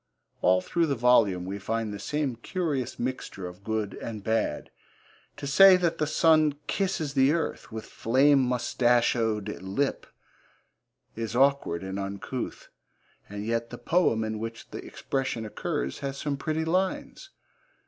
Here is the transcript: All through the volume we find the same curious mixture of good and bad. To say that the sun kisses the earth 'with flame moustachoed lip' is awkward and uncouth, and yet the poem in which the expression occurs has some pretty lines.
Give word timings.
All 0.41 0.61
through 0.61 0.87
the 0.87 0.95
volume 0.95 1.45
we 1.45 1.59
find 1.59 1.93
the 1.93 1.99
same 1.99 2.35
curious 2.35 2.97
mixture 2.97 3.45
of 3.45 3.63
good 3.63 3.93
and 3.93 4.23
bad. 4.23 4.71
To 5.37 5.45
say 5.45 5.77
that 5.77 5.99
the 5.99 6.07
sun 6.07 6.55
kisses 6.65 7.13
the 7.13 7.33
earth 7.33 7.71
'with 7.71 7.85
flame 7.85 8.39
moustachoed 8.39 9.61
lip' 9.61 10.07
is 11.15 11.35
awkward 11.35 11.83
and 11.83 11.99
uncouth, 11.99 12.69
and 13.29 13.45
yet 13.45 13.69
the 13.69 13.77
poem 13.77 14.23
in 14.23 14.39
which 14.39 14.71
the 14.71 14.83
expression 14.83 15.45
occurs 15.45 15.99
has 15.99 16.17
some 16.17 16.35
pretty 16.35 16.65
lines. 16.65 17.29